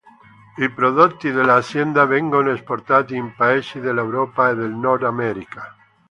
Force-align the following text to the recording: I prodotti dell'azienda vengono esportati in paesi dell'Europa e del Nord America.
I 0.57 0.67
prodotti 0.71 1.29
dell'azienda 1.29 2.05
vengono 2.05 2.49
esportati 2.49 3.15
in 3.15 3.35
paesi 3.35 3.79
dell'Europa 3.79 4.49
e 4.49 4.55
del 4.55 4.73
Nord 4.73 5.03
America. 5.03 5.75